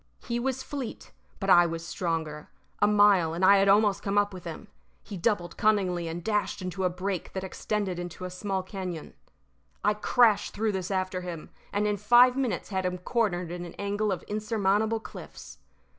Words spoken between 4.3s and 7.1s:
with him. He doubled cunningly and dashed into a